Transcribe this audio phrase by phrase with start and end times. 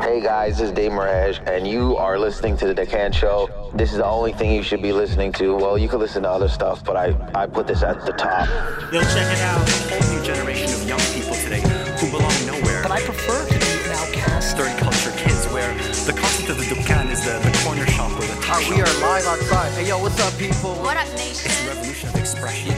[0.00, 3.48] Hey guys, this is Dave Merheje, and you are listening to the Dukkan Show.
[3.74, 5.54] This is the only thing you should be listening to.
[5.54, 8.48] Well, you can listen to other stuff, but I, I put this at the top.
[8.92, 9.60] Yo, check it out.
[9.68, 11.60] A whole new generation of young people today
[12.00, 12.82] who belong nowhere.
[12.82, 14.56] But I prefer to be an outcast.
[14.56, 15.72] Third culture kids, where
[16.08, 18.70] the concept of the Dukkan is the, the corner shop or the tea Uh, shop.
[18.74, 19.72] we are live outside.
[19.72, 20.74] Hey, yo, what's up, people?
[20.80, 21.50] What up, nation?
[21.52, 22.74] It's a revolution of expression.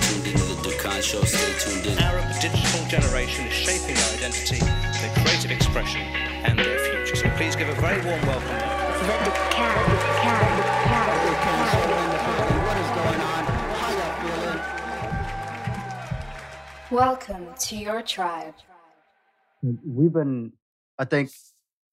[1.03, 1.53] Tuned into the Show.
[1.55, 1.99] Stay tuned in.
[1.99, 7.17] Arab digital generation is shaping their identity, their creative expression, and their future.
[7.17, 8.83] So please give a very warm welcome.
[16.91, 18.55] Welcome to your tribe.
[19.63, 20.53] we've been
[20.99, 21.31] i think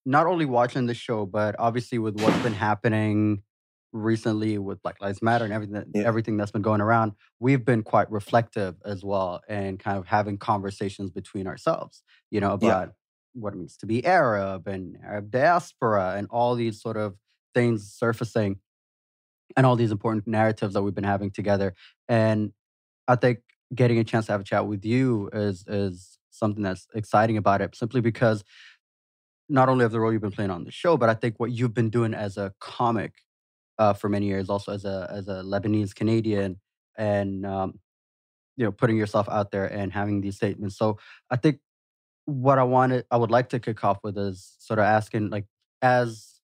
[0.05, 3.43] not only watching the show but obviously with what's been happening
[3.91, 6.03] recently with black lives matter and everything Yeah.
[6.03, 10.37] everything that's been going around we've been quite reflective as well and kind of having
[10.37, 12.67] conversations between ourselves you know Yeah.
[12.67, 12.93] about
[13.33, 17.15] what it means to be arab and arab diaspora and all these sort of
[17.55, 18.59] things surfacing
[19.57, 21.73] and all these important narratives that we've been having together
[22.07, 22.51] and
[23.07, 23.39] i think
[23.73, 27.59] getting a chance to have a chat with you is is something that's exciting about
[27.61, 28.43] it simply because
[29.49, 31.51] not only of the role you've been playing on the show but i think what
[31.51, 33.13] you've been doing as a comic
[33.79, 36.59] uh, for many years also as a as a lebanese canadian
[36.97, 37.79] and um,
[38.57, 40.97] you know putting yourself out there and having these statements so
[41.31, 41.59] i think
[42.25, 45.45] what i wanted i would like to kick off with is sort of asking like
[45.81, 46.41] as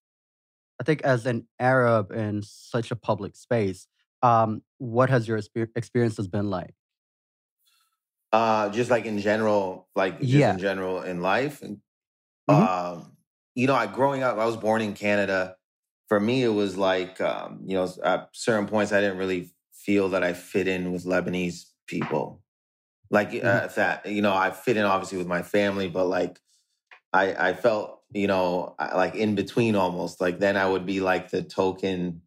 [0.79, 3.87] i think as an arab in such a public space
[4.23, 6.73] um, what has your exper- experiences been like
[8.33, 10.51] Uh, just like in general, like just Yeah.
[10.53, 11.61] in general in life.
[11.61, 11.81] And,
[12.49, 12.67] Mhm.
[12.67, 13.17] um,
[13.55, 15.57] you know, I growing up, I was born in Canada.
[16.07, 20.09] For me, it was like, um, you know, at certain points, I didn't really feel
[20.09, 22.43] that I fit in with Lebanese people.
[23.11, 26.39] Like uh, that, you know, I fit in obviously with my family, but like,
[27.13, 30.21] I I felt, you know, like in between almost.
[30.21, 32.23] Like then I would be like the token,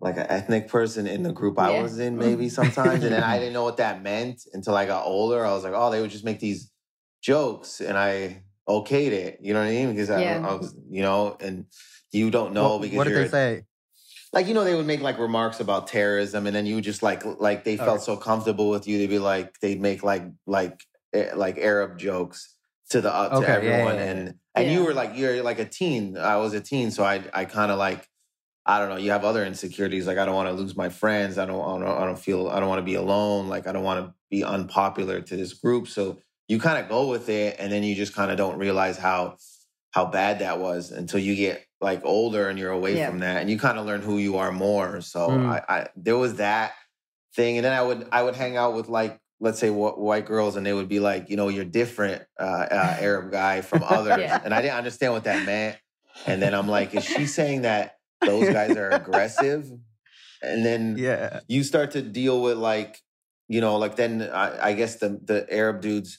[0.00, 1.82] like an ethnic person in the group I Yeah.
[1.82, 5.06] was in, maybe sometimes, and then I didn't know what that meant until I got
[5.06, 5.44] older.
[5.46, 6.72] I was like, oh, they would just make these
[7.22, 9.38] jokes, and I okayed it.
[9.42, 9.90] You know what I mean?
[9.90, 10.40] Because I, Yeah.
[10.48, 11.66] I was, you know, and
[12.12, 13.64] you don't know what, because what did you're they say
[14.32, 17.24] like you know they would make like remarks about terrorism and then you just like
[17.24, 18.04] like they felt Okay.
[18.04, 20.82] so comfortable with you they'd be like they'd make like like
[21.12, 22.56] eh, like arab jokes
[22.90, 24.10] to the uh, to Okay, yeah, everyone yeah, yeah.
[24.10, 27.22] and and you were like you're like a teen i was a teen so i
[27.32, 28.08] i kind of like
[28.66, 31.38] i don't know you have other insecurities like i don't want to lose my friends
[31.38, 33.72] i don't i don't, I don't feel i don't want to be alone like i
[33.72, 36.18] don't want to be unpopular to this group so
[36.48, 39.36] you kind of go with it and then you just kind of don't realize how
[39.92, 43.08] how bad that was until you get like older and you're away Yeah.
[43.08, 45.46] from that and you kind of learn who you are more so Mm.
[45.46, 46.72] I, I there was that
[47.36, 50.24] thing and then i would i would hang out with like let's say wh- white
[50.26, 53.82] girls and they would be like you know you're different uh, uh arab guy from
[53.82, 54.40] others Yeah.
[54.44, 55.76] and i didn't understand what that meant
[56.26, 59.70] and then i'm like is she saying that those guys are aggressive
[60.42, 62.98] and then yeah you start to deal with like
[63.48, 66.18] you know like then I, I guess the the arab dudes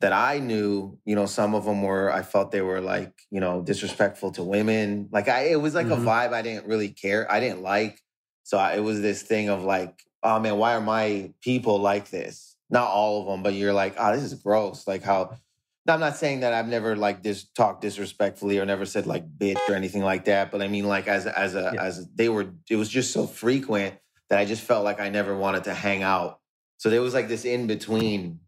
[0.00, 3.40] that i knew you know some of them were i felt they were like you
[3.40, 6.02] know disrespectful to women like i it was like Mhm.
[6.02, 8.00] a vibe i didn't really care i didn't like
[8.42, 12.10] so I, it was this thing of like oh man why are my people like
[12.10, 15.36] this not all of them but you're like oh this is gross like how
[15.86, 19.24] now, I'm not saying that I've never like dis talked disrespectfully or never said like
[19.38, 21.82] bitch or anything like that, but I mean like as as a Yeah.
[21.84, 23.94] as they were it was just so frequent
[24.28, 26.40] that I just felt like I never wanted to hang out.
[26.78, 28.40] So there was like this in between,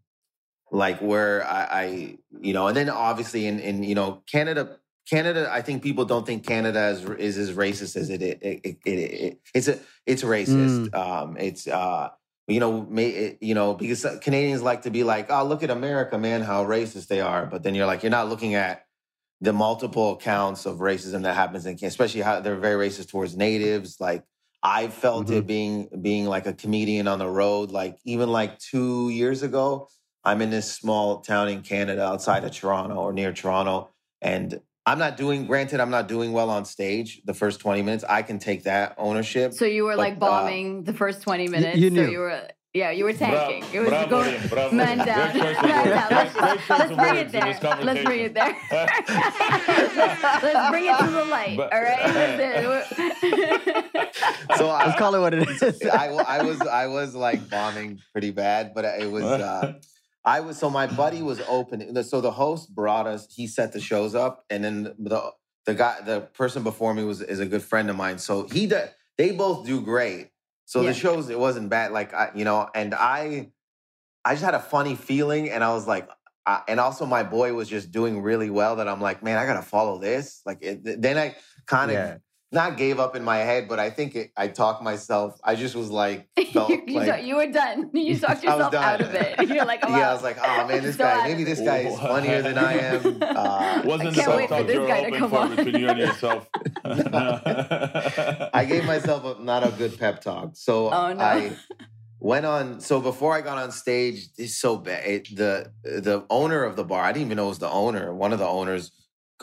[0.71, 4.79] like where I, I you know, and then obviously in in you know Canada.
[5.09, 8.77] Canada, I think people don't think Canada is, is as racist as it, it, it,
[8.85, 10.95] it, it it's a it's racist.
[10.95, 12.11] Um, it's uh,
[12.49, 16.19] you know, may, you know, because Canadians like to be like, oh, look at America,
[16.19, 17.47] man, how racist they are.
[17.47, 18.87] But then you're like, you're not looking at
[19.41, 23.37] the multiple accounts of racism that happens in Canada, especially how they're very racist towards
[23.37, 24.01] natives.
[24.01, 24.25] Like
[24.63, 27.71] I felt it being being like a comedian on the road.
[27.71, 29.89] Like even like two years ago,
[30.25, 33.91] I'm in this small town in Canada outside of Toronto or near Toronto,
[34.21, 35.47] and I'm not doing.
[35.47, 37.21] Granted, I'm not doing well on stage.
[37.25, 39.53] The first 20 minutes, I can take that ownership.
[39.53, 41.79] So you were But, like uh, bombing the first 20 minutes.
[41.79, 42.11] you so knew.
[42.11, 42.43] you were
[42.75, 43.61] yeah, you were tanking.
[43.61, 44.75] Bravo, it was bravo, going bravo.
[44.77, 45.33] man down.
[45.33, 45.95] choice of man words.
[45.95, 46.11] down.
[46.11, 47.59] Let's, let's bring it there.
[47.83, 48.57] Let's bring it there.
[48.69, 50.23] conversation.
[50.43, 51.57] let's bring it to the light.
[51.57, 51.99] But- all right.
[54.59, 58.01] so I, let's call it what it is I, I was I was like bombing
[58.13, 59.73] pretty bad, but it was uh,
[60.29, 62.03] I was so my buddy was open.
[62.05, 63.23] So the host brought us.
[63.35, 65.33] He set the shows up, and then the
[65.65, 68.19] the guy the person before me was is a good friend of mine.
[68.19, 68.91] So he did.
[69.17, 70.25] They both do great.
[70.67, 70.89] So Yeah.
[70.91, 71.93] the shows it wasn't bad.
[71.93, 73.53] Like I you know, and I
[74.25, 76.09] I just had a funny feeling, and I was like.
[76.47, 79.45] I, and also my boy was just doing really well that I'm like, man, I
[79.45, 80.41] gotta follow this.
[80.47, 81.37] Like it, then I
[81.67, 82.17] kind of Yeah.
[82.51, 85.39] Not gave up in my head, but I think it, I talked myself.
[85.45, 87.91] I just was like, felt you, you like thought- you were done.
[87.95, 89.49] You talked yourself out of it.
[89.49, 90.11] You're like, oh, yeah.
[90.11, 92.73] I was like, oh man, this So guy, maybe this guy is funnier than I
[92.79, 93.23] am.
[93.23, 95.39] Uh, Wasn't I the can't wait for self-talk this you were guy to come for
[95.41, 95.57] on.
[95.57, 96.49] between you and yourself.
[98.55, 100.53] I gave myself a, not a good pep talk.
[100.55, 101.23] So Oh, no.
[101.23, 101.53] I
[102.19, 102.81] went on.
[102.81, 105.05] So before I got on stage, it's so bad.
[105.07, 108.15] It, the the owner of the bar, I didn't even know it was the owner.
[108.15, 108.91] One of the owners,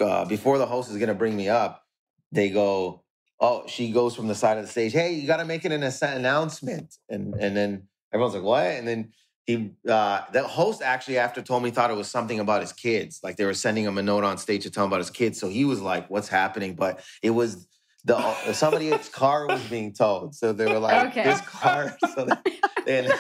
[0.02, 1.84] uh, before the host is gonna bring me up,
[2.32, 3.04] they go,
[3.40, 4.94] "Oh, she goes from the side of the stage.
[4.94, 8.88] Hey, you got to make it an announcement." And and then everyone's like, "What?" And
[8.88, 9.14] then.
[9.48, 13.20] He, uh, the host actually after told me thought it was something about his kids.
[13.22, 15.40] Like they were sending him a note on stage to tell him about his kids.
[15.40, 17.68] So he was like, "What's happening?" But it was
[18.06, 20.36] the uh, somebody's car was being towed.
[20.36, 21.24] So they were like, Okay.
[21.24, 22.28] "This car." So
[22.88, 23.12] and,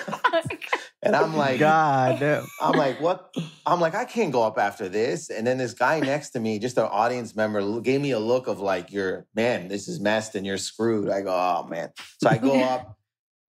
[1.01, 2.45] and I'm like, God damn.
[2.61, 3.33] I'm like, what?
[3.65, 5.29] I'm like, I can't go up after this.
[5.29, 8.47] And then this guy next to me, just an audience member, gave me a look
[8.47, 11.09] of like, you're man, this is messed and you're screwed.
[11.09, 11.89] I go, oh man.
[12.21, 12.97] So I go up.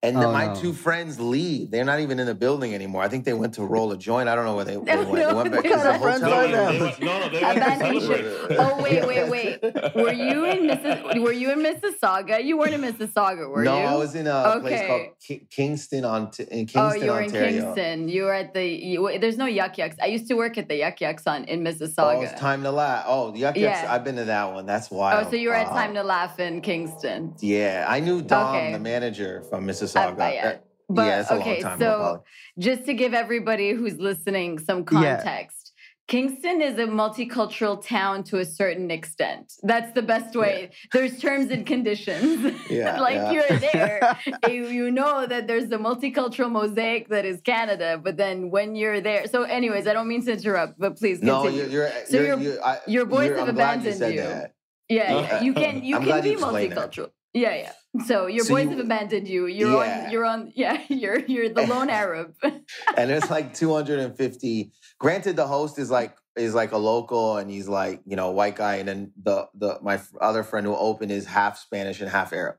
[0.02, 0.54] And then Oh, my no.
[0.54, 1.70] two friends leave.
[1.70, 3.02] They're not even in the building anymore.
[3.02, 4.28] I think they went to roll a joint.
[4.28, 5.14] I don't know where they, they No, went.
[5.28, 6.52] They went back to the hotel right room.
[6.52, 6.70] now.
[6.70, 8.18] They went- no, no, they went to Abandoned celebrate.
[8.18, 8.56] ship.
[8.60, 9.30] Oh wait, wait,
[9.62, 9.94] wait.
[9.96, 12.44] Were you in Missis- Were you in Mississauga?
[12.44, 13.82] You weren't in Mississauga, were no, you?
[13.84, 17.22] No, I was in a place called Ki- Kingston, on in Kingston, oh, you were
[17.22, 17.48] Ontario.
[17.48, 18.08] in Kingston.
[18.08, 18.64] You were at the.
[18.66, 19.96] You, there's no Yuk Yuk's.
[20.00, 22.16] I used to work at the Yuk Yuk's on in Mississauga.
[22.16, 23.04] Oh, it's time to laugh.
[23.08, 23.56] Oh, yuck, yucks.
[23.56, 23.86] Yeah.
[23.88, 24.66] I've been to that one.
[24.66, 25.26] That's wild.
[25.26, 27.34] oh, so you were at Uh, Time to Laugh in Kingston.
[27.40, 28.72] Yeah, I knew Dom, Okay.
[28.72, 29.85] the manager from Mississauga.
[29.94, 30.46] Uh, yeah.
[30.48, 30.56] Uh,
[30.88, 32.22] But yeah, a okay, so
[32.58, 35.16] just to give everybody who's listening some Yeah.
[35.16, 35.62] context.
[36.08, 39.54] Kingston is a multicultural town to a certain extent.
[39.64, 40.70] That's the best way.
[40.92, 42.54] There's terms and conditions.
[42.70, 43.32] Yeah, like yeah.
[43.32, 44.16] you're there,
[44.48, 49.00] you, you know that there's the multicultural mosaic that is Canada, but then when you're
[49.00, 51.62] there, so anyways, I don't mean to interrupt, but please No, continue.
[51.64, 54.20] you're, you're, So you're, your- you're, I, your boys have I'm you abandoned you.
[54.22, 54.52] that.
[54.88, 57.08] yeah, yeah, you can you I'm can be you that.
[57.36, 57.72] Yeah, yeah.
[58.06, 59.46] So your So boys you- have abandoned you.
[59.46, 60.04] You're Yeah.
[60.06, 60.10] on.
[60.12, 60.52] You're on.
[60.56, 62.34] Yeah, you're you're the lone Arab.
[62.42, 64.72] and there's like 250.
[64.98, 68.56] Granted, the host is like is like a local, and he's like you know white
[68.56, 72.32] guy, and then the the my other friend who opened is half Spanish and half
[72.32, 72.56] Arab.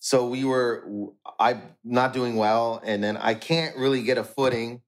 [0.00, 0.88] So we were
[1.38, 4.82] I not doing well, and then I can't really get a footing.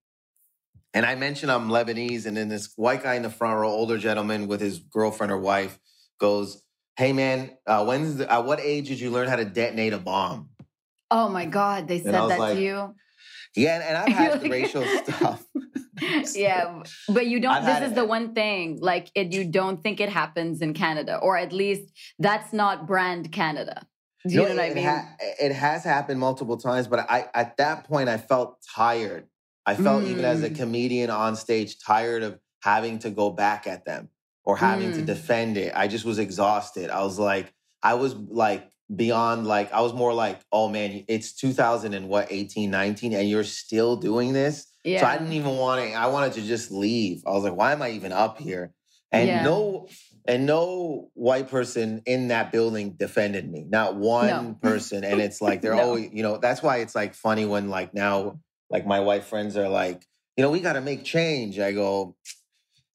[0.95, 3.99] And I mentioned I'm Lebanese, and then this white guy in the front row, older
[3.99, 5.79] gentleman with his girlfriend or wife,
[6.21, 6.63] goes,
[6.97, 9.99] "Hey man, uh, when's the, at what age did you learn how to detonate a
[9.99, 10.51] bomb?"
[11.11, 12.95] Oh my God, they said that like, to you.
[13.55, 15.45] Yeah, and, and I've had the racial stuff.
[16.35, 17.55] yeah, but you don't.
[17.55, 17.97] I've This is it.
[17.97, 18.79] the one thing.
[18.81, 23.33] Like, it, you don't think it happens in Canada, or at least that's not brand
[23.33, 23.87] Canada.
[24.27, 24.85] Do you No, know what I it mean?
[24.85, 29.27] ha- it has happened multiple times, but I at that point I felt tired.
[29.67, 30.57] I felt even as a Mm.
[30.57, 34.09] comedian on stage tired of having to go back at them
[34.45, 35.07] or having to Mm.
[35.07, 35.73] defend it.
[35.75, 36.91] I just was exhausted.
[36.91, 37.53] I was like,
[37.83, 42.29] I was like beyond like I was more like, oh man, it's 2000 and what
[42.31, 44.67] 18, 19, and you're still doing this.
[44.85, 45.01] yeah.
[45.01, 45.93] So I didn't even want to.
[45.95, 47.23] I wanted to just leave.
[47.27, 48.73] I was like, why am I even up here?
[49.11, 49.43] And Yeah.
[49.45, 49.89] no,
[50.27, 53.65] and no white person in that building defended me.
[53.69, 54.59] Not one No.
[54.61, 55.05] person.
[55.05, 55.83] And it's like they're No.
[55.83, 58.41] always, you know, that's why it's like funny when like now,
[58.71, 60.05] like my white friends are like,
[60.37, 61.59] you know, we got to make change.
[61.59, 62.17] I go,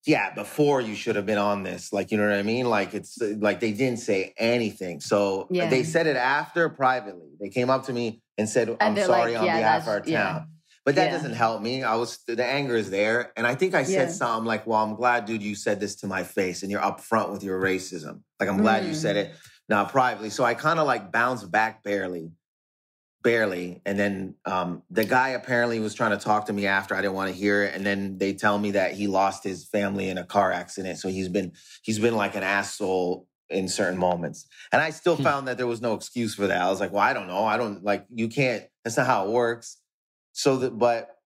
[0.08, 1.92] yeah, before you should have been on this.
[1.92, 2.70] Like, you know what I mean?
[2.70, 5.02] Like it's uh, like they didn't say anything.
[5.02, 5.70] So Yeah.
[5.70, 7.30] they said it after privately.
[7.40, 9.88] They came up to me and said, I'm they're sorry like, on yeah, behalf of
[9.90, 10.24] our that's- yeah.
[10.40, 10.48] town.
[10.86, 11.84] But that doesn't help me.
[11.84, 14.96] I was the anger is there, and I think I said something like, "Well, I'm
[14.96, 18.22] glad, dude, you said this to my face, and you're upfront with your racism.
[18.40, 18.96] Like, I'm glad you Mm.
[18.96, 19.36] said it
[19.68, 22.32] now privately." So I kind of like bounced back barely,
[23.28, 27.02] barely, and then um, the guy apparently was trying to talk to me after I
[27.02, 30.08] didn't want to hear it, and then they tell me that he lost his family
[30.08, 34.48] in a car accident, so he's been he's been like an asshole in certain moments,
[34.72, 35.24] and I still Hmm.
[35.24, 36.62] found that there was no excuse for that.
[36.62, 37.44] I was like, "Well, I don't know.
[37.44, 38.64] I don't like you can't.
[38.86, 39.76] That's not how it works."
[40.32, 41.17] So, the, but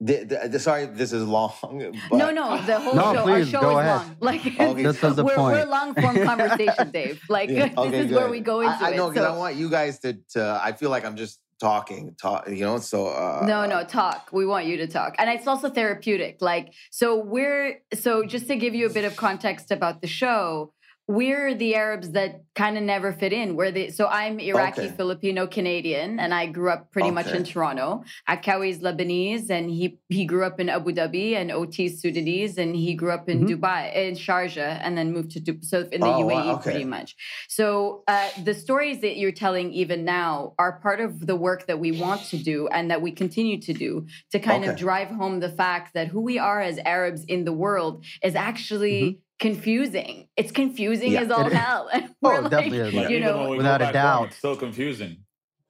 [0.00, 1.52] the, the, the- sorry, this is long.
[2.10, 3.22] But no, no, the whole No, show.
[3.24, 3.96] please, our show go is ahead.
[3.96, 4.16] long.
[4.20, 4.82] Like Okay.
[4.82, 5.56] This is the we're, point.
[5.56, 7.20] we're long form conversation, Dave.
[7.28, 9.14] Like Yeah, this okay, is where we go into I, I know it.
[9.14, 10.60] because I want you guys to, to.
[10.62, 12.48] I feel like I'm just talking, talk.
[12.48, 14.28] You know, so uh, no, no, talk.
[14.32, 16.40] We want you to talk, and it's also therapeutic.
[16.40, 20.72] Like, so we're so just to give you a bit of context about the show.
[21.08, 23.56] We're the Arabs that kind of never fit in.
[23.56, 24.94] Where they so I'm Iraqi, Okay.
[24.94, 27.50] Filipino, Canadian, and I grew up pretty much in Okay.
[27.52, 28.04] Toronto.
[28.28, 32.58] Akkaoui is Lebanese, and he he grew up in Abu Dhabi, and OT is Sudanese,
[32.58, 33.48] and he grew up in Mhm.
[33.48, 35.64] Dubai, in Sharjah, and then moved to Dubai.
[35.64, 36.62] So in the Oh, wow, UAE, okay.
[36.72, 37.16] pretty much.
[37.48, 41.78] So uh, the stories that you're telling even now are part of the work that
[41.78, 45.40] we want to do and that we continue to do to kind of drive home
[45.40, 50.28] the fact that who we are as Arabs in the world is actually confusing.
[50.36, 51.22] It's confusing Yeah.
[51.22, 51.88] as all hell.
[51.92, 52.94] And Oh, like, definitely is.
[52.94, 54.26] Like, you even know, without a back home, doubt.
[54.28, 55.18] it's still confusing.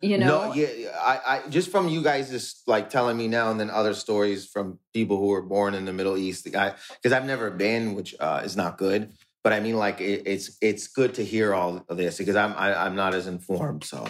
[0.00, 3.26] you know, no, yeah, yeah, I, I just from you guys just like telling me
[3.28, 6.44] now and then other stories from people who were born in the Middle East.
[6.44, 9.12] Because I've never been, which uh, is not good.
[9.44, 12.52] But I mean, like it, it's it's good to hear all of this because I'm
[12.56, 13.82] I, I'm not as informed.
[13.84, 14.06] So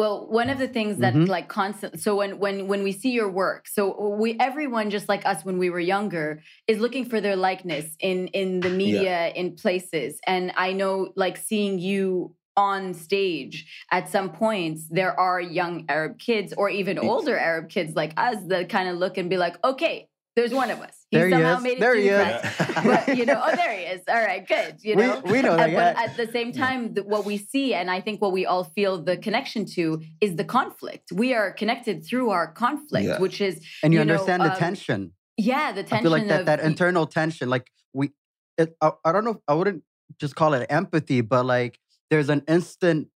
[0.00, 1.28] Well, one of the things that Mhm.
[1.28, 3.84] like constant so when when when we see your work, so
[4.22, 8.28] we everyone just like us when we were younger is looking for their likeness in
[8.28, 10.20] in the media in places.
[10.26, 13.56] And I know like seeing you on stage
[13.90, 18.38] at some points there are young Arab kids or even older Arab kids like us
[18.48, 20.96] that kind of look and be like, "Okay, there's one of us.
[21.10, 21.62] He There he somehow is.
[21.62, 22.40] made it There to he the is.
[22.54, 24.00] press." but you know, oh, there he is.
[24.08, 24.76] All right, good.
[24.82, 27.74] You know, we know Uh, that but at the same time, th- what we see,
[27.74, 31.10] and I think what we all feel the connection to, is the conflict.
[31.12, 33.18] We are connected through our conflict, Yeah.
[33.18, 35.12] which is and you, you know, understand the um, tension.
[35.36, 38.10] yeah, the tension I feel like that of that internal tension, like we,
[38.56, 39.82] it, I, I don't know, I wouldn't
[40.20, 41.78] just call it empathy, but like
[42.10, 43.08] there's an instant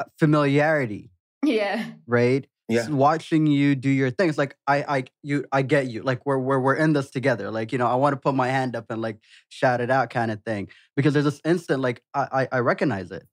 [0.00, 1.10] uh, familiarity,
[1.44, 2.46] yeah, right?
[2.68, 2.88] Yeah.
[2.90, 6.02] Watching you do your things, like I, I, you, I get you.
[6.02, 7.50] Like we're we're we're in this together.
[7.50, 10.10] Like you know, I want to put my hand up and like shout it out,
[10.10, 13.26] kind of thing, because there's this instant, like I, I, I recognize it,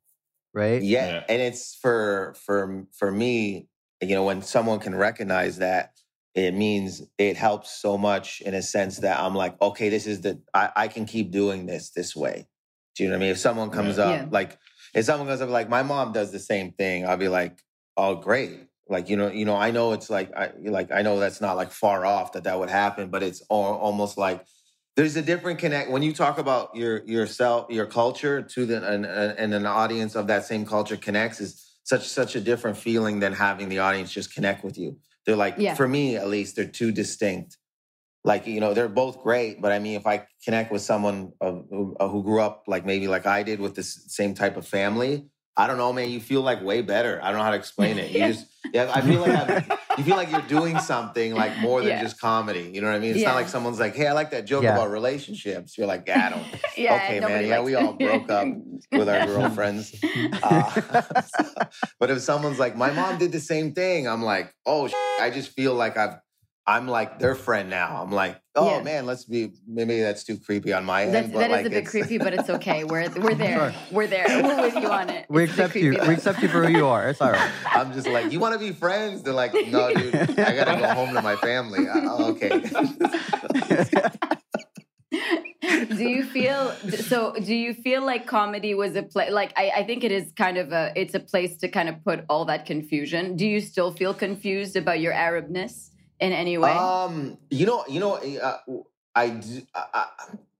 [0.53, 0.81] right?
[0.81, 1.23] yeah, Yeah.
[1.27, 3.67] and it's for for for me,
[4.01, 5.91] you know, when someone can recognize that,
[6.33, 10.21] it means it helps so much in a sense that I'm like, okay, this is
[10.21, 12.47] the I, I can keep doing this this way.
[12.95, 13.31] Do you know what I mean?
[13.31, 14.03] If someone comes Yeah.
[14.05, 14.27] up, Yeah.
[14.31, 14.57] like
[14.93, 17.61] if someone comes up, like my mom does the same thing, I'll be like,
[17.97, 18.67] oh, great.
[18.87, 21.55] Like you know, you know, I know it's like, I like I know that's not
[21.55, 24.45] like far off that that would happen, but it's al- almost like
[24.95, 29.05] there's a different connect when you talk about your yourself, your culture to the and,
[29.05, 33.33] and an audience of that same culture connects is such such a different feeling than
[33.33, 34.97] having the audience just connect with you.
[35.25, 35.73] They're like, Yeah.
[35.73, 37.57] for me at least, they're two distinct.
[38.23, 41.95] Like you know, they're both great, but I mean, if I connect with someone who,
[41.99, 45.25] uh, who grew up like maybe like I did with this same type of family,
[45.57, 46.09] I don't know, man.
[46.09, 47.19] You feel like way better.
[47.23, 48.11] I don't know how to explain it.
[48.11, 48.27] You Yeah.
[48.31, 51.89] just, yeah, I feel like I'm, you feel like you're doing something like more than
[51.91, 52.01] Yeah.
[52.01, 52.69] just comedy.
[52.73, 53.11] You know what I mean?
[53.11, 53.29] It's Yeah.
[53.29, 54.73] not like someone's like, "Hey, I like that joke Yeah.
[54.73, 56.45] about relationships." You're like, "Yeah, I don't."
[56.77, 56.95] yeah.
[56.95, 57.45] Okay, man.
[57.45, 57.81] Yeah, we it.
[57.81, 58.47] all broke up
[58.91, 59.95] with our girlfriends.
[60.43, 61.01] Uh,
[61.99, 65.29] but if someone's like, "My mom did the same thing," I'm like, "Oh, sh- I
[65.29, 66.15] just feel like I've."
[66.67, 68.01] I'm like their friend now.
[68.01, 68.83] I'm like, oh Yeah.
[68.83, 69.51] man, let's be.
[69.67, 71.33] Maybe that's too creepy on my That's, end.
[71.33, 72.83] But that is like a bit creepy, but it's okay.
[72.83, 73.71] We're we're there.
[73.71, 73.81] Sure.
[73.91, 74.25] We're there.
[74.43, 75.27] We're with you on it.
[75.29, 75.91] We It's accept you.
[75.91, 77.09] creepy, We accept you for who you are.
[77.09, 77.51] It's all right.
[77.67, 79.21] I'm just like, you want to be friends?
[79.21, 81.85] They're like, no, dude, I gotta go home to my family.
[81.87, 82.49] Oh, okay.
[85.95, 86.71] do you feel
[87.09, 90.31] so do you feel like comedy was a place like I, I think it is
[90.35, 93.61] kind of a it's a place to kind of put all that confusion do you
[93.61, 98.57] still feel confused about your arabness in any way Um, you know, you know, uh,
[99.15, 100.07] I, do, I,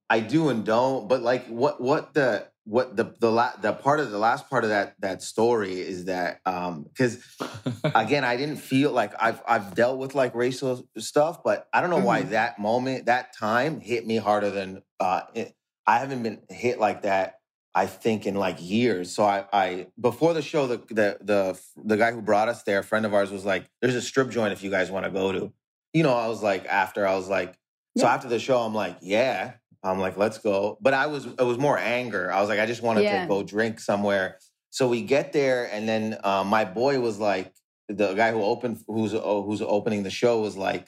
[0.09, 4.00] I do and don't, but like, what, what the, what the, the, la- the part
[4.00, 7.24] of the last part of that, that story is that, um, because
[7.95, 11.89] again, I didn't feel like I've, I've dealt with like racial stuff, but I don't
[11.89, 12.29] know why Mhm.
[12.31, 15.53] that moment, that time hit me harder than, uh, it,
[15.88, 17.39] I haven't been hit like that.
[17.75, 19.13] I think in like years.
[19.13, 22.79] So I, I before the show, the the the the guy who brought us there,
[22.79, 25.12] a friend of ours, was like, "There's a strip joint if you guys want to
[25.12, 25.51] go to."
[25.94, 27.58] You know, I was like, after I was like,
[27.98, 29.53] so after the show, I'm like, yeah,
[29.84, 30.77] I'm like, let's go.
[30.82, 32.32] But I was it was more anger.
[32.32, 33.22] I was like, I just wanted Yeah.
[33.24, 34.39] to go drink somewhere.
[34.70, 37.53] So we get there, and then uh, my boy was like,
[37.89, 40.88] the guy who opened, who's oh, who's opening the show, was like,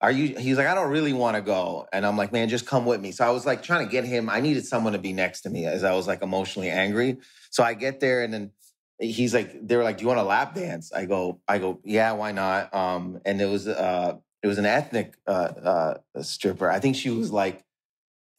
[0.00, 2.66] "Are you?" He's like, "I don't really want to go," and I'm like, "Man, just
[2.66, 4.28] come with me." So I was like trying to get him.
[4.28, 7.18] I needed someone to be next to me as I was like emotionally angry.
[7.50, 8.50] So I get there, and then
[8.98, 11.80] he's like, "They were like, do you want a lap dance?" I go, "I go,
[11.84, 16.70] yeah, why not?" Um, and it was uh, it was an ethnic uh, uh, stripper.
[16.70, 17.64] I think she was like,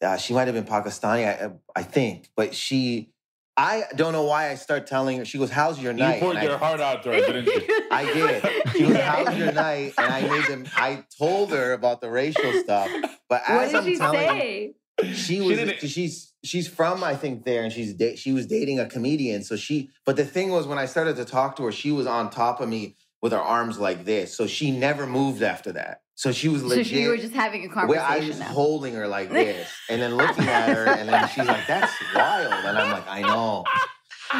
[0.01, 3.09] uh, she might have been Pakistani, I, I think, but she.
[3.63, 5.25] I don't know why I start telling her.
[5.25, 7.45] She goes, "How's your You night?" poured And I- your heart out to her, didn't
[7.45, 7.87] you?
[7.91, 8.43] I did.
[8.75, 10.65] She was, "How's your night?" And I made them.
[10.75, 12.89] I told her about the racial stuff,
[13.29, 15.57] but what as did I'm she telling, say she She was.
[15.59, 19.43] didn't- she's she's from I think there, and she's da- she was dating a comedian.
[19.43, 19.89] So she.
[20.05, 22.61] But the thing was, when I started to talk to her, she was on top
[22.61, 24.35] of me with her arms like this.
[24.35, 26.00] So she never moved after that.
[26.15, 26.87] So she was legit.
[26.87, 28.07] she, you were just having a conversation.
[28.07, 28.45] where I was now.
[28.45, 32.53] holding her like this and then looking at her and then she's like, that's wild.
[32.53, 33.63] And I'm like, I know.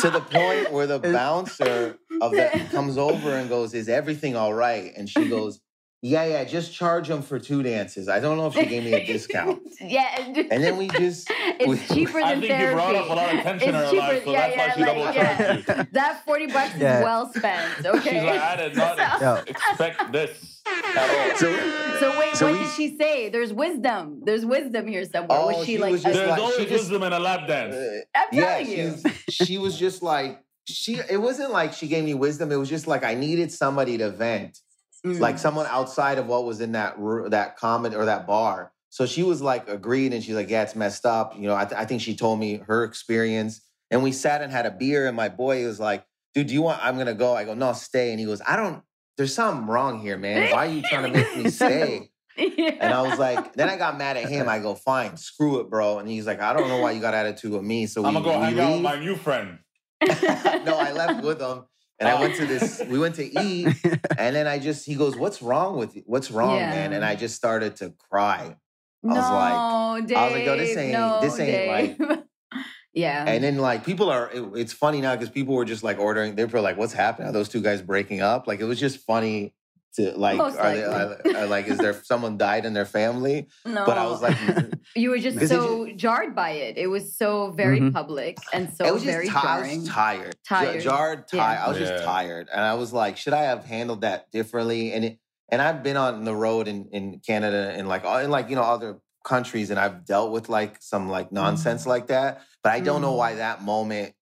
[0.01, 4.53] To the point where the bouncer of that comes over and goes, Is everything all
[4.53, 4.93] right?
[4.95, 5.59] And she goes,
[6.01, 8.07] Yeah, yeah, just charge them for two dances.
[8.07, 9.61] I don't know if she gave me a discount.
[9.81, 12.69] yeah, and, And then we just it's we- cheaper than I think therapy.
[12.69, 14.65] you brought up a lot of tension in It's her life, so yeah, that's why
[14.65, 15.37] yeah, she like, double yeah.
[15.61, 15.87] charged you.
[15.91, 16.99] That forty bucks Yeah.
[16.99, 17.85] is well spent.
[17.85, 18.09] Okay.
[18.11, 19.43] She's like, I did not Yeah.
[19.45, 21.37] expect this at all.
[21.37, 23.29] so, So wait, So what we- did she say?
[23.29, 24.21] There's wisdom.
[24.25, 25.37] There's wisdom here somewhere.
[25.39, 25.91] Oh, was she, she like?
[25.91, 27.75] was just There's like- always she just- wisdom in a lap dance.
[27.75, 28.95] uh, I'm yeah, telling you.
[29.29, 32.51] she was just like she it wasn't like she gave me wisdom.
[32.51, 34.59] It was just like I needed somebody to vent.
[35.05, 35.19] Mm.
[35.19, 38.71] like someone outside of what was in that ro- that comment or that bar.
[38.89, 41.65] So she was like agreed, and she's like, "Yeah, it's messed up." You know, I,
[41.65, 45.07] th- I think she told me her experience, and we sat and had a beer.
[45.07, 46.85] And my boy was like, "Dude, do you want?
[46.85, 48.83] I'm gonna go." I go, "No, stay." And he goes, "I don't.
[49.21, 50.51] There's something wrong here, man.
[50.51, 53.95] Why are you trying to make me stay?" And I was like, then I got
[53.95, 54.49] mad at him.
[54.49, 57.13] I go, "Fine, screw it, bro." And he's like, "I don't know why you got
[57.13, 59.59] attitude with me." So we, I'm gonna go we hang out with my new friend.
[60.01, 61.65] no, I left with him.
[61.99, 63.67] And I went to this, we went to eat,
[64.17, 66.01] and then I just, he goes, What's wrong with you?
[66.07, 66.71] What's wrong, Yeah.
[66.71, 66.93] man?
[66.93, 68.55] And I just started to cry.
[69.03, 70.17] no, was like, Dave.
[70.17, 72.17] I was like, yo, this ain't- no, this ain't Dave.
[72.93, 73.24] Yeah.
[73.27, 76.36] And then, like, people are, it- it's funny now because people were just like ordering,
[76.36, 77.29] they were like, What's happening?
[77.29, 78.48] Are those two guys breaking up?
[78.48, 79.53] Like, it was just funny
[79.95, 83.48] to, like, Most are they, are, are, like, is there someone died in their family?
[83.65, 83.86] no.
[83.86, 84.38] But I was like,
[84.95, 86.77] you were just Because it so jarred by it.
[86.77, 87.93] It was so very Mhm.
[87.93, 89.79] public and so it was very just ti- I jarring.
[89.81, 90.74] was tired, Tired.
[90.79, 91.39] J- jarred, Yeah.
[91.43, 91.60] tired.
[91.60, 91.88] I was Yeah.
[91.89, 94.93] just tired, and I was like, should I have handled that differently?
[94.93, 95.17] And it,
[95.50, 98.55] and I've been on the road in in Canada and like all- in like you
[98.55, 102.41] know other countries, and I've dealt with like some like nonsense like that.
[102.63, 103.17] But I don't know Mhm.
[103.17, 104.13] why that moment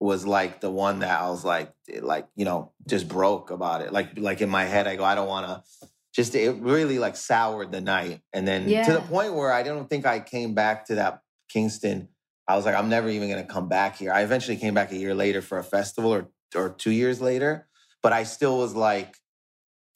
[0.00, 3.92] was like the one that I was like, like you know, just broke about it.
[3.92, 5.88] Like like in my head, I go, I don't want to.
[6.14, 9.88] Just it really like soured the night, and then to the point where I don't
[9.88, 12.08] think I came back to that Kingston.
[12.48, 14.10] I was like, I'm never even gonna come back here.
[14.12, 17.68] I eventually came back a year later for a festival, or or two years later,
[18.02, 19.16] but I still was like,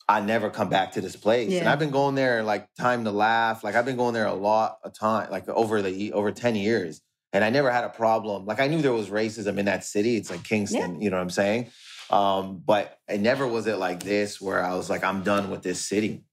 [0.08, 1.52] I never come back to this place.
[1.58, 3.62] And I've been going there like time to laugh.
[3.64, 7.00] Like I've been going there a lot of time, like over the over ten years,
[7.32, 8.44] and I never had a problem.
[8.44, 10.16] Like I knew there was racism in that city.
[10.16, 11.70] It's like Kingston, you know what I'm saying?
[12.10, 15.62] Um, but it never was it like this where I was like, I'm done with
[15.62, 16.24] this city.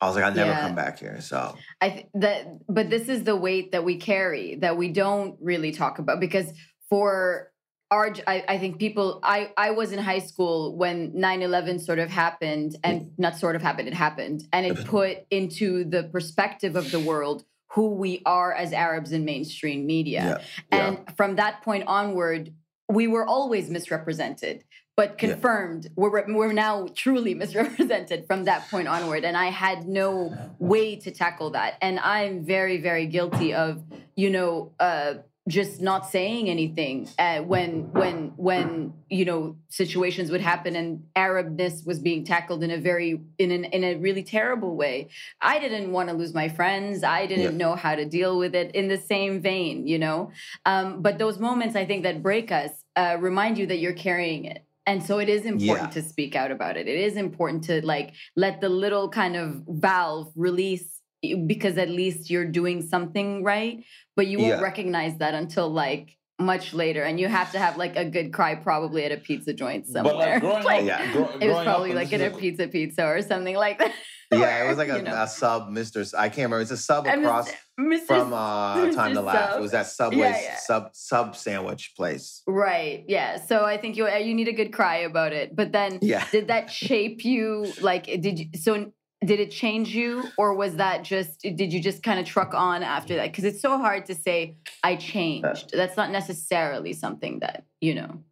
[0.00, 0.60] I was like, I'll never Yeah.
[0.62, 1.20] come back here.
[1.20, 5.36] So I th- that, but this is the weight that we carry that we don't
[5.40, 6.50] really talk about because
[6.88, 7.51] for
[7.92, 12.08] our, I, I think people, I, I was in high school when 9-11 sort of
[12.08, 14.48] happened and not sort of happened, it happened.
[14.50, 19.26] And it put into the perspective of the world who we are as Arabs in
[19.26, 20.40] mainstream media.
[20.72, 20.78] yeah.
[20.78, 22.54] And from that point onward,
[22.88, 24.64] we were always misrepresented,
[24.96, 25.28] but Yeah.
[25.28, 29.22] confirmed we're, we're now truly misrepresented from that point onward.
[29.24, 31.76] And I had no way to tackle that.
[31.82, 33.82] And I'm very, very guilty of,
[34.16, 35.14] you know, uh,
[35.48, 41.84] just not saying anything uh, when when when you know situations would happen and arabness
[41.84, 45.08] was being tackled in a very in an in a really terrible way.
[45.40, 47.02] I didn't want to lose my friends.
[47.02, 50.30] I didn't know how to deal with it in the same vein you know?
[50.64, 54.44] Um, but those moments i think that break us uh, remind you that you're carrying
[54.44, 54.64] it.
[54.86, 56.02] And so it is important Yeah.
[56.02, 56.88] to speak out about it.
[56.88, 61.01] It is important to like let the little kind of valve release
[61.46, 63.84] because at least you're doing something right
[64.16, 64.60] but you won't Yeah.
[64.60, 68.56] recognize that until like much later and you have to have like a good cry
[68.56, 71.12] probably at a pizza joint But like somewhere growing Like, up, Yeah.
[71.12, 73.92] grow- it was probably like at a pizza pizza or something like that
[74.32, 76.00] Yeah, it was like a, a sub, Mister.
[76.00, 76.62] S- I can't remember.
[76.62, 78.06] It's a sub across Mr.
[78.06, 79.24] from uh, Time to Mr.
[79.24, 79.56] Laugh.
[79.58, 80.56] It was that Subway yeah.
[80.56, 82.40] sub sub sandwich place.
[82.46, 85.98] right yeah so i think you you need a good cry about it but then
[86.00, 86.24] Yeah.
[86.32, 88.90] did that shape you like did you so
[89.24, 92.82] did it change you or was that just did you just kind of truck on
[92.82, 97.64] after that because it's so hard to say i changed that's not necessarily something that
[97.80, 98.22] you know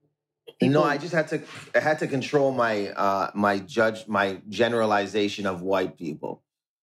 [0.63, 1.43] no, I just had to.
[1.75, 6.43] I had to control my uh my judge my generalization of white people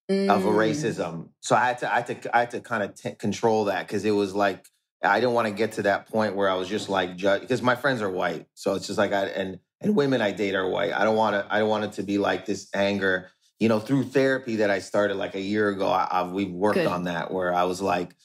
[0.09, 1.29] of Mm, racism.
[1.41, 1.91] So I had to.
[1.93, 2.35] I had to.
[2.35, 4.65] I had to kind of t- control that because it was like
[5.03, 7.61] I didn't want to get to that point where I was just like judge because
[7.61, 10.67] my friends are white, so it's just like I and and women I date are
[10.67, 10.93] white.
[10.93, 11.53] I don't want to.
[11.53, 13.31] I don't want it to be like this anger.
[13.59, 16.75] You know, through therapy that I started like a year ago, I, I've we've worked
[16.75, 16.87] Good.
[16.87, 18.15] on that where I was like.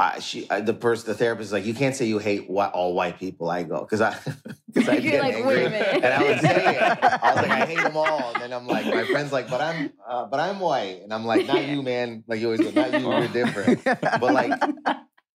[0.00, 2.68] I, she, I, the person, the therapist is like, you can't say you hate whi-
[2.68, 3.50] all white people.
[3.50, 4.16] I go because I,
[4.72, 6.04] because I get like, angry, wait a minute.
[6.04, 6.80] and I would say it.
[6.80, 9.60] I was like, I hate them all, and then I'm like, my friend's like, but
[9.60, 12.22] I'm, uh, but I'm white, and I'm like, not you, man.
[12.28, 13.82] Like you always go, not you, you're different.
[13.82, 14.52] But like,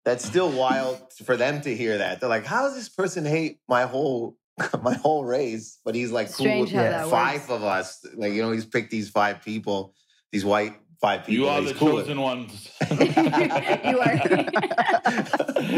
[0.06, 2.22] that's still wild for them to hear that.
[2.22, 4.38] They're like, how does this person hate my whole,
[4.82, 5.80] my whole race?
[5.84, 7.50] But he's like, cool with five works.
[7.50, 8.06] of us.
[8.16, 9.94] Like you know, he's picked these five people.
[10.32, 11.34] these white five people.
[11.34, 12.06] You are that the he's cool with.
[12.06, 12.70] chosen ones.
[12.92, 14.18] you are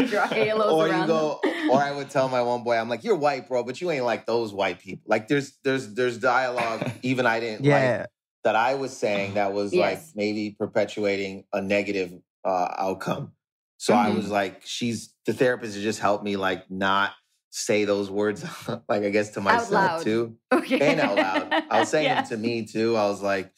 [0.06, 3.04] draw halos or you around go, or I would tell my one boy, I'm like,
[3.04, 6.88] "You're white, bro, but you ain't like those white people." Like, there's, there's, there's dialogue
[7.02, 8.06] even I didn't like Yeah.
[8.44, 12.12] that I was saying that was like maybe perpetuating a negative
[12.44, 13.32] uh, outcome.
[13.78, 14.16] So I Mhm.
[14.16, 17.12] was like, she's the therapist has just helped me like not
[17.56, 18.44] say those words,
[18.88, 20.36] like I guess to myself too.
[20.52, 20.78] Okay.
[20.80, 21.64] and out loud.
[21.70, 22.20] I was saying Yeah.
[22.22, 22.96] them to me too.
[22.96, 23.50] I was like,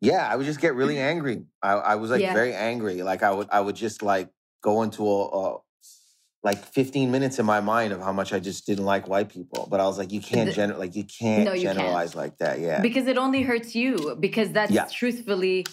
[0.00, 1.44] yeah, I would just get really angry.
[1.62, 2.32] I, I was like Yeah.
[2.34, 3.02] very angry.
[3.02, 4.28] Like I would, I would just like
[4.62, 5.58] go into a, a
[6.44, 9.68] like 15 minutes in my mind of how much I just didn't like white people.
[9.70, 11.78] But I was like, you can't The- gener- like you can't No, you can't.
[11.78, 12.58] generalize like that.
[12.60, 12.80] Yeah.
[12.80, 14.86] because it only hurts you because that's Yeah.
[14.92, 15.66] truthfully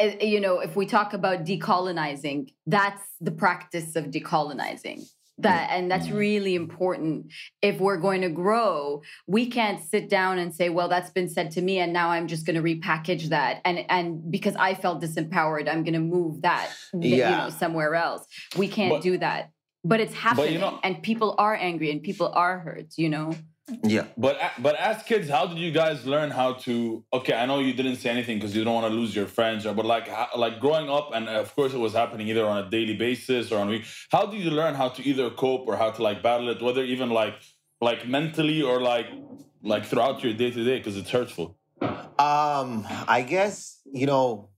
[0.00, 5.00] uh, you know if we talk about decolonizing that's the practice of decolonizing
[5.42, 7.26] that and that's really important.
[7.60, 11.50] If we're going to grow we can't sit down and say well that's been said
[11.52, 15.02] to me and now i'm just going to repackage that and and because i felt
[15.02, 18.26] disempowered i'm going to move that you know somewhere else.
[18.56, 19.50] We can't But- do that.
[19.84, 23.34] But it's happening know- and people are angry and people are hurt you know
[23.84, 24.06] yeah.
[24.16, 27.04] But but as kids, how did you guys learn how to?
[27.12, 29.64] Okay, I know you didn't say anything because you don't want to lose your friends,
[29.64, 32.94] but like like growing up, and of course it was happening either on a daily
[32.94, 33.84] basis or on a week.
[34.10, 36.82] How did you learn how to either cope or how to like battle it, whether
[36.82, 37.34] even like
[37.80, 39.06] like mentally or like
[39.62, 41.56] like throughout your day to day because it's hurtful.
[41.80, 44.50] Um, I guess you know,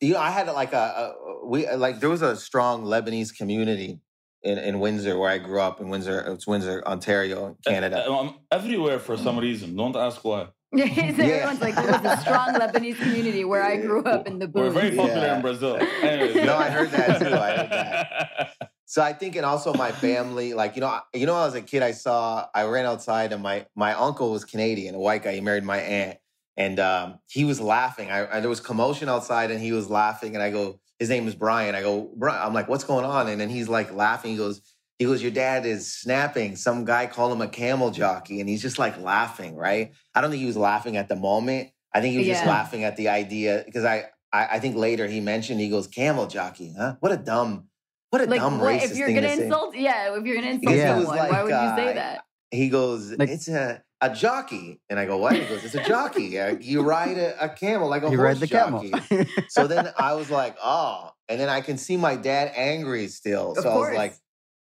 [0.00, 4.00] you know, I had like a, a we like there was a strong Lebanese community
[4.42, 6.20] in, in Windsor where I grew up in Windsor.
[6.32, 8.04] It's Windsor, Ontario, Canada.
[8.08, 9.76] Uh, um, everywhere for some reason.
[9.76, 10.48] Don't ask why.
[10.76, 14.46] so everyone's like, there was a strong Lebanese community where I grew up in the
[14.46, 14.62] boom.
[14.64, 15.36] We're very popular Yeah.
[15.36, 15.76] in Brazil.
[15.76, 17.34] Anyways, No, I heard that too.
[17.34, 18.50] I heard that.
[18.90, 21.44] So I think, and also my family, like you know, I- you know, when I
[21.44, 24.98] was a kid, I saw I ran outside, and my my uncle was Canadian, a
[24.98, 25.32] white guy.
[25.32, 26.18] He married my aunt,
[26.56, 28.10] and um, he was laughing.
[28.10, 31.26] I, I there was commotion outside, and he was laughing, and I go, his name
[31.26, 31.74] is Brian.
[31.74, 32.40] I go, Brian.
[32.46, 33.26] I'm like, what's going on?
[33.26, 34.32] And then he's like laughing.
[34.32, 34.60] He goes,
[34.98, 36.56] he goes, your dad is snapping.
[36.56, 39.92] Some guy called him a camel jockey, and he's just like laughing, right?
[40.14, 41.70] I don't think he was laughing at the moment.
[41.92, 45.08] I think he was just laughing at the idea because I, I I think later
[45.08, 46.96] he mentioned he goes camel jockey, huh?
[47.00, 47.68] What a dumb,
[48.10, 49.44] what a like, dumb what, racist if you're thing gonna to say.
[49.46, 51.90] insult, yeah, if you're gonna insult Because it was someone, like, why would you say
[51.90, 52.24] uh, that?
[52.50, 55.34] He goes, Like- it's a a jockey, and I go, what?
[55.34, 56.38] He goes, it's a jockey.
[56.60, 58.82] You ride a, a camel like a You horse read the camel.
[58.82, 59.28] jockey.
[59.48, 63.52] so then I was like, oh, and then I can see my dad angry still.
[63.52, 64.14] Of So I was like,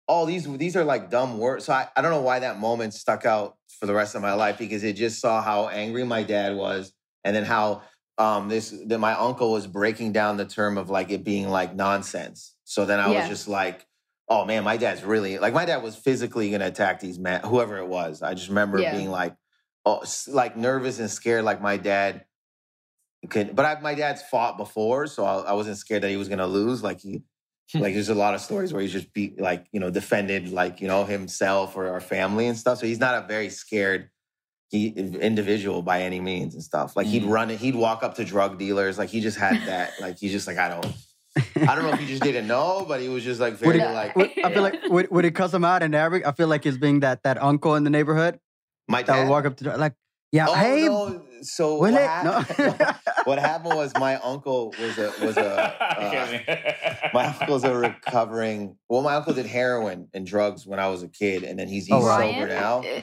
[0.08, 1.66] oh, these these are like dumb words.
[1.66, 4.34] So I, I don't know why that moment stuck out for the rest of my
[4.34, 7.84] life because it just saw how angry my dad was, and then how
[8.18, 11.74] um this that my uncle was breaking down the term of like it being like
[11.74, 12.54] nonsense.
[12.66, 13.20] So then I Yeah.
[13.20, 13.86] was just like,
[14.30, 17.78] oh man, my dad's really like my dad was physically gonna attack these men, whoever
[17.78, 18.22] it was.
[18.22, 18.96] I just remember Yeah.
[18.96, 19.36] being like,
[19.86, 22.26] oh, like nervous and scared, like my dad
[23.30, 23.56] could.
[23.56, 26.48] But I, my dad's fought before, so I, I wasn't scared that he was gonna
[26.48, 26.82] lose.
[26.84, 27.24] Like he,
[27.76, 30.82] like there's a lot of stories where he's just be like you know defended like
[30.82, 32.80] you know himself or our family and stuff.
[32.80, 34.10] So he's not a very scared
[34.70, 36.96] he, individual by any means and stuff.
[36.96, 37.30] Like he'd Mm.
[37.30, 38.98] run it, he'd walk up to drug dealers.
[38.98, 39.92] Like he just had that.
[40.00, 40.94] like he's just like I don't.
[41.38, 43.80] I don't know if he just didn't know, but he was just like Would very
[43.80, 46.26] it- like Would- I feel like would, would it cuss him out in Arabic?
[46.28, 48.40] I feel like he's being that that uncle in the neighborhood
[48.88, 49.24] my that dad.
[49.24, 49.94] would walk up to the- like,
[50.34, 51.22] yeah, Oh hey, no!
[51.42, 52.00] So what, it?
[52.02, 52.94] hap- No.
[53.26, 55.46] what happened was my uncle was a was a
[57.06, 58.78] uh, my uncle's a recovering.
[58.90, 61.86] Well, my uncle did heroin and drugs when I was a kid, and then he's
[61.86, 62.18] he's Oh, wow.
[62.20, 62.80] sober now.
[62.80, 63.02] Uh,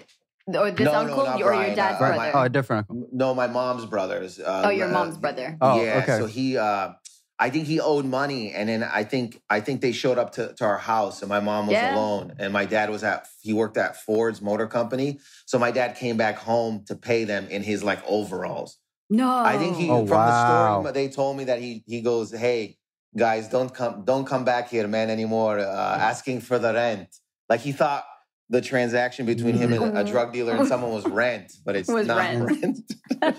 [0.59, 2.17] Or this No, no, uncle not or your dad's uh, brother?
[2.17, 3.09] my- oh, a different uncle.
[3.13, 4.39] No, my mom's brothers.
[4.41, 5.59] Uh, oh, your uh, mom's brother.
[5.61, 6.19] Oh, yeah, okay.
[6.19, 6.93] so he, uh,
[7.41, 10.53] I think he owed money, and then I think I think they showed up to,
[10.55, 11.93] to our house, and my mom was Yeah.
[11.95, 15.95] alone, and my dad was at he worked at Ford's Motor Company, so my dad
[15.97, 18.79] came back home to pay them in his like overalls.
[19.09, 19.31] No.
[19.45, 22.77] I think he Oh, from the story they told me that he he goes, hey
[23.17, 27.09] guys, don't come don't come back here, man, anymore, uh, asking for the rent.
[27.49, 28.05] Like he thought
[28.51, 32.07] the transaction between him and a drug dealer and someone was rent, but it's Was
[32.07, 32.81] not rent.
[33.23, 33.37] rent.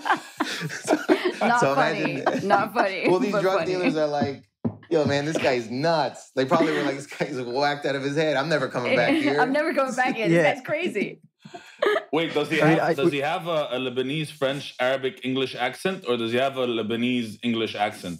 [1.48, 2.20] Not So funny.
[2.20, 3.08] imagine- Not funny.
[3.08, 3.72] well, these but drug funny.
[3.72, 4.44] dealers are like,
[4.90, 6.30] yo, man, this guy's nuts.
[6.36, 8.36] They probably were like, this guy's whacked out of his head.
[8.36, 9.40] I'm never coming back here.
[9.40, 10.30] I'm never going back in.
[10.30, 10.42] Yeah.
[10.42, 11.20] This guy's crazy.
[12.12, 15.20] Wait, does he I have mean, I- does he have a, a Lebanese, French, Arabic,
[15.24, 18.18] English accent, or does he have a Lebanese English accent?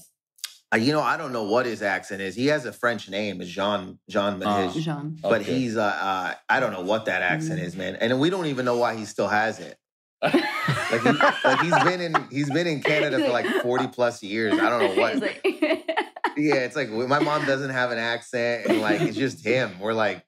[0.72, 2.36] Uh, you know, I don't know what his accent is.
[2.36, 4.68] He has a French name, it's Jean Jean Ah.
[4.68, 4.80] Manij.
[4.80, 5.18] Jean.
[5.20, 5.52] But Okay.
[5.58, 7.96] he's uh, uh I don't know what that accent is, man.
[7.96, 9.76] And we don't even know why he still has it.
[10.22, 11.10] Like, he,
[11.48, 14.54] like he's been in he's been in Canada for like 40 plus years.
[14.54, 15.12] I don't know what.
[15.14, 15.40] He's like,
[16.36, 19.78] yeah, it's like my mom doesn't have an accent and like it's just him.
[19.80, 20.24] We're like,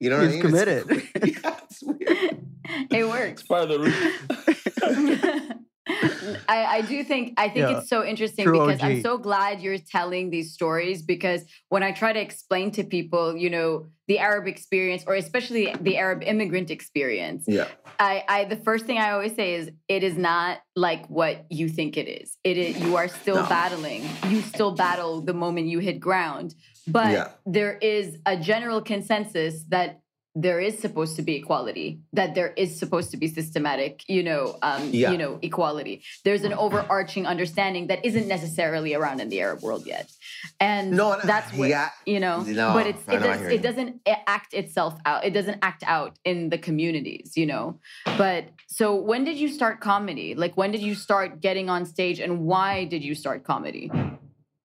[0.00, 0.54] you know what He's I mean?
[0.56, 1.08] It's- committed.
[1.44, 2.46] yeah, it's weird.
[2.90, 3.40] it works.
[3.40, 5.56] It's part of the root.
[6.48, 7.78] I, I do think I think Yeah.
[7.78, 11.92] it's so interesting True because I'm so glad you're telling these stories because when I
[11.92, 16.70] try to explain to people, you know, the Arab experience or especially the Arab immigrant
[16.70, 17.68] experience, Yeah.
[18.00, 21.68] I, I the first thing I always say is it is not like what you
[21.68, 22.36] think it is.
[22.44, 23.48] It is you are still No.
[23.48, 24.02] battling.
[24.28, 26.54] You still battle the moment you hit ground.
[26.86, 27.28] But Yeah.
[27.46, 30.01] there is a general consensus that
[30.34, 34.56] there is supposed to be equality, that there is supposed to be systematic, you know,
[34.62, 35.10] um, Yeah.
[35.10, 36.02] you know, equality.
[36.24, 40.10] There's an overarching understanding that isn't necessarily around in the Arab world yet,
[40.58, 41.90] and No, that's what yeah.
[42.06, 42.40] you know.
[42.42, 43.58] No, but it's it, does, it you.
[43.58, 45.24] doesn't act itself out.
[45.24, 47.78] It doesn't act out in the communities, you know.
[48.16, 50.34] But so when did you start comedy?
[50.34, 53.90] Like when did you start getting on stage, and why did you start comedy?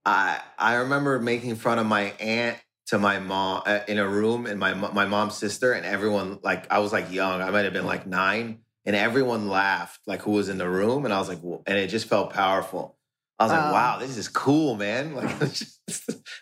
[0.05, 4.45] I I remember making fun of my aunt to my mom uh, in a room
[4.45, 7.73] and my my mom's sister and everyone like I was like young I might have
[7.73, 11.27] been like nine and everyone laughed like who was in the room and I was
[11.29, 12.97] like "Whoa," and it just felt powerful.
[13.39, 13.97] I was like, Wow.
[13.99, 15.13] this is cool, man.
[15.15, 15.79] Like just-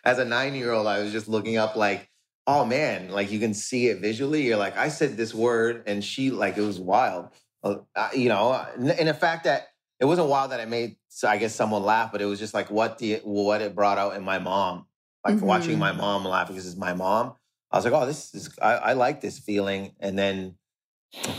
[0.06, 2.10] as a nine year old, I was just looking up like,
[2.48, 4.44] oh man, like you can see it visually.
[4.44, 7.30] You're like, I said this word and she like it was wild.
[7.64, 7.78] Uh,
[8.14, 11.56] you know, and the fact that it wasn't wild that I made, so I guess
[11.56, 14.38] someone laugh, but it was just like what the what it brought out in my
[14.38, 14.86] mom,
[15.26, 15.80] like watching Mhm.
[15.80, 17.34] my mom laugh because it's my mom.
[17.72, 19.94] I was like, oh, this is I, I like this feeling.
[20.00, 20.56] And then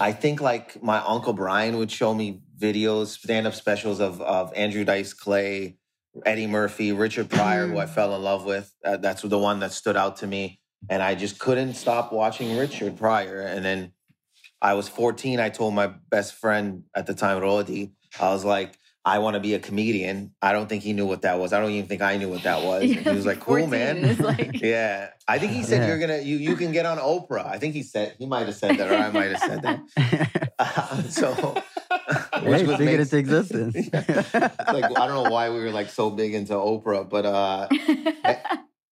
[0.01, 4.53] I think like my uncle Brian would show me videos, stand up specials of of
[4.55, 5.77] Andrew Dice Clay,
[6.25, 8.75] Eddie Murphy, Richard Pryor, who I fell in love with.
[8.85, 12.57] Uh, that's the one that stood out to me, and I just couldn't stop watching
[12.57, 13.41] Richard Pryor.
[13.41, 13.93] And then
[14.61, 15.39] I was 14.
[15.39, 19.41] I told my best friend at the time, Rodi, I was like, I want to
[19.41, 20.35] be a comedian.
[20.43, 21.53] I don't think he knew what that was.
[21.53, 22.83] I don't even think I knew what that was.
[22.91, 24.17] And he was like, cool, man.
[24.19, 25.11] like- yeah.
[25.29, 25.87] I think he said Yeah.
[25.89, 27.47] you're gonna you you can get on Oprah.
[27.47, 31.07] I think he said he might have said that, or I might have said that.
[31.11, 31.33] so
[32.35, 33.77] hey, was speak it makes- into existence.
[33.95, 37.69] like I don't know why we were like so big into Oprah, but uh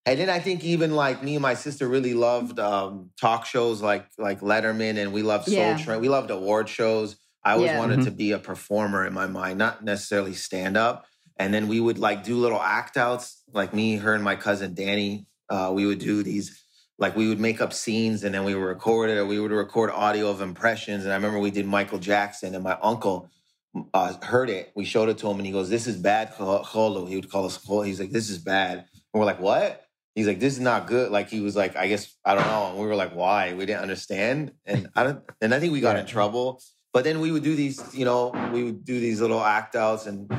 [0.06, 3.82] and then I think even like me and my sister really loved um talk shows
[3.82, 5.78] like like Letterman and we loved Soul Yeah.
[5.78, 6.02] Train.
[6.02, 7.15] We loved award shows.
[7.46, 7.80] I always Yeah.
[7.80, 8.06] wanted Mhm.
[8.06, 11.06] to be a performer in my mind, not necessarily stand up.
[11.38, 14.74] And then we would like do little act outs, like me, her, and my cousin
[14.74, 15.26] Danny.
[15.50, 16.64] Uh, we would do these,
[17.00, 19.52] like we would make up scenes and then we would record it, or we would
[19.52, 21.04] record audio of impressions.
[21.04, 23.30] And I remember we did Michael Jackson, and my uncle
[23.94, 24.72] uh, heard it.
[24.76, 27.46] We showed it to him, and he goes, "This is bad, Cholo." He would call
[27.46, 27.82] us Cholo.
[27.82, 29.82] He's like, "This is bad," and we're like, "What?"
[30.16, 32.68] He's like, "This is not good." Like he was like, "I guess I don't know,"
[32.70, 35.24] and we were like, "Why?" We didn't understand, and I don't.
[35.42, 36.02] And I think we got Yeah.
[36.02, 36.62] in trouble.
[36.94, 40.06] But then we would do these, you know, we would do these little act outs,
[40.06, 40.32] and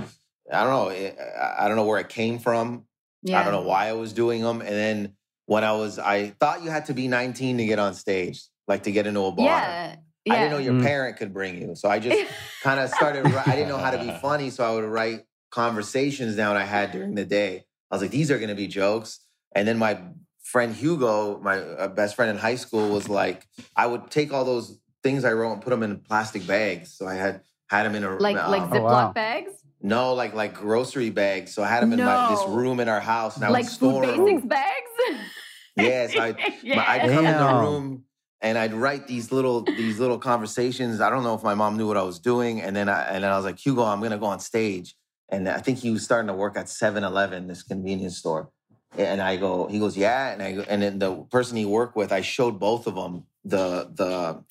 [0.52, 2.84] I don't know, I I don't know where it came from.
[3.22, 3.40] yeah.
[3.40, 4.60] I don't know why I was doing them.
[4.60, 7.94] And then when I was, I thought you had to be 19 to get on
[7.94, 9.46] stage, like to get into a bar.
[9.46, 9.96] Yeah.
[10.24, 10.32] Yeah.
[10.34, 10.82] I didn't know your Mm.
[10.82, 11.74] parent could bring you.
[11.74, 12.30] So I just
[12.62, 14.48] kind of started, I didn't know how to be funny.
[14.50, 17.64] So I would write conversations down I had during the day.
[17.90, 19.20] I was like, these are going to be jokes.
[19.54, 19.98] And then my
[20.42, 24.44] friend Hugo, my uh, best friend in high school, was like, I would take all
[24.44, 26.92] those things I wrote and put them in plastic bags.
[26.92, 29.12] So I had had them in a like like um, Ziploc wow.
[29.12, 31.54] bags, no, like like grocery bags.
[31.54, 33.72] So I had them in my, this room in our house, and I like would
[33.72, 34.24] food store 'em.
[34.24, 35.20] basics bags.
[35.76, 36.84] Yes, I, yeah.
[36.86, 38.04] I'd come in the room
[38.40, 41.00] and I'd write these little these little conversations.
[41.00, 43.24] I don't know if my mom knew what I was doing, and then I and
[43.24, 44.94] then I was like, Hugo, I'm gonna go on stage,
[45.30, 48.50] and I think he was starting to work at 7-Eleven, this convenience store.
[48.96, 51.96] And I go, he goes, yeah, and I go, and then the person he worked
[51.96, 54.44] with, I showed both of them the the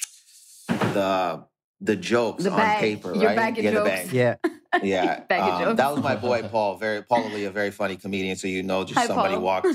[0.67, 1.43] the
[1.82, 3.36] the jokes The on paper, your right?
[3.36, 3.89] bag of yeah, jokes.
[3.89, 4.12] the bag.
[4.13, 4.36] yeah.
[4.82, 5.78] Yeah, Bag of um, jokes.
[5.78, 6.78] that was my boy Paul.
[6.78, 8.36] Very Paul Lee, a very funny comedian.
[8.38, 9.43] So you know, just Hi, somebody Paul.
[9.43, 9.67] walked.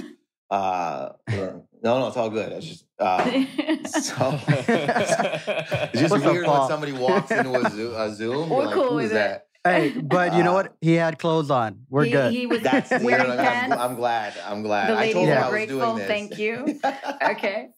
[0.51, 1.63] Uh, no,
[2.01, 2.51] no, it's all good.
[2.53, 3.25] It's just uh,
[3.87, 4.41] so.
[4.49, 8.49] It's just What's weird when somebody walks into a, Zo- a Zoom.
[8.51, 9.15] We're like, cool Who is it.
[9.15, 9.47] that?
[9.73, 10.77] Hey, but you know Uh, what?
[10.81, 11.81] He had clothes on.
[11.89, 12.33] We're he, good.
[12.33, 13.47] He was That's you wearing what I mean?
[13.47, 13.77] I'm, pants.
[13.79, 14.35] I'm glad.
[14.47, 14.91] I'm glad.
[14.91, 15.79] the I ladies told him I are was grateful.
[15.81, 16.07] doing this.
[16.09, 16.81] Thank you.
[17.31, 17.69] Okay.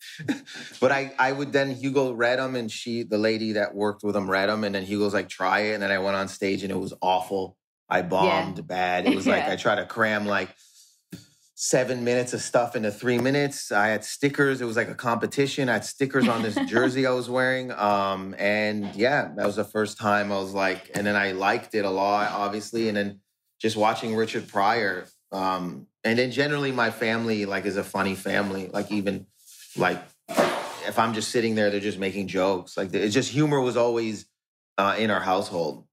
[0.80, 4.14] but I, I would then Hugo read them, and she, the lady that worked with
[4.16, 6.62] him, read them, and then Hugo's like, "Try it," and then I went on stage,
[6.62, 7.56] and it was awful.
[7.88, 9.06] I bombed bad.
[9.06, 9.52] It was like Yeah.
[9.52, 10.50] I tried to cram like
[11.62, 13.70] seven minutes of stuff into three minutes.
[13.70, 14.62] I had stickers.
[14.62, 15.68] It was like a competition.
[15.68, 17.70] I had stickers on this jersey I was wearing.
[17.70, 21.74] Um, and yeah, that was the first time I was like, and then I liked
[21.74, 22.88] it a lot, obviously.
[22.88, 23.20] And then
[23.60, 25.04] just watching Richard Pryor.
[25.32, 28.70] Um, and then generally my family like is a funny family.
[28.72, 29.26] Like even
[29.76, 32.74] like if I'm just sitting there, they're just making jokes.
[32.74, 34.24] Like it's just humor was always
[34.78, 35.84] uh, in our household.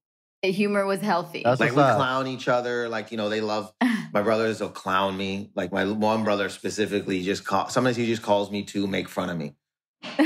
[0.42, 1.42] The humor was healthy.
[1.44, 1.96] That's Like we up.
[1.96, 2.88] clown each other.
[2.88, 3.70] Like you know they love
[4.12, 5.50] my brothers will clown me.
[5.54, 9.30] Like my one brother specifically just call, sometimes he just calls me to make fun
[9.30, 9.54] of me.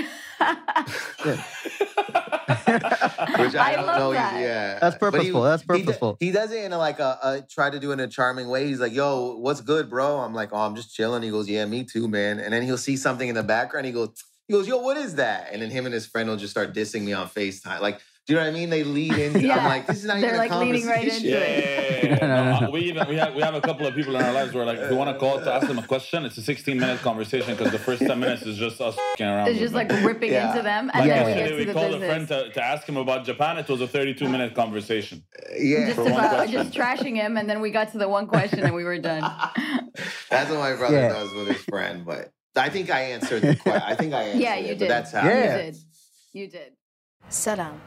[3.38, 4.12] Which I, I don't love know.
[4.12, 4.40] that.
[4.40, 5.42] Yeah, That's But he- purposeful.
[5.42, 6.16] That's he do- purposeful.
[6.20, 8.48] He, does it in a, like a, a try to do it in a charming
[8.48, 8.66] way.
[8.66, 11.64] He's like, "Yo, what's good, bro?" I'm like, "Oh, I'm just chilling." He goes, "Yeah,
[11.66, 13.86] me too, man." And then he'll see something in the background.
[13.86, 14.10] He goes,
[14.48, 16.74] "He goes, yo, what is that?" And then him and his friend will just start
[16.74, 17.80] dissing me on Facetime.
[17.80, 18.70] Like, do you know what I mean?
[18.70, 19.50] They lead in.
[19.50, 20.48] I'm like, this is not even a good idea.
[20.48, 21.26] They're, even like, a leaning right conversation.
[21.26, 22.04] into Yeah, it.
[22.04, 22.60] yeah, yeah, yeah.
[22.60, 24.64] No, we even we have we have a couple of people in our lives where
[24.64, 27.00] like if we want to call to ask them a question, it's a 16 minute
[27.00, 29.48] conversation because the first 10 minutes is just us fing around.
[29.48, 29.88] It's just them.
[29.88, 30.50] like ripping Yeah.
[30.50, 31.24] into them, Like then Yeah.
[31.24, 33.58] we yesterday get we to the called a friend to, to ask him about Japan.
[33.58, 35.24] It was a 32 minute conversation.
[35.58, 36.52] Yeah, just for about question.
[36.52, 39.22] just trashing him, and then we got to the one question, and we were done.
[40.30, 41.08] that's what my brother Yeah.
[41.08, 42.04] does with his friend.
[42.06, 43.82] But I think I answered the question.
[43.84, 44.90] I think I answered Yeah, it, you but did.
[44.90, 45.26] That's how.
[45.26, 45.56] Yeah.
[45.56, 45.76] You did.
[46.34, 46.72] You did.
[47.32, 47.80] سلام.